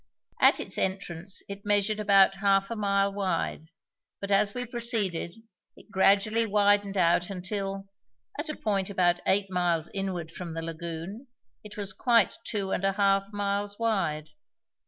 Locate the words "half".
2.39-2.71, 12.93-13.31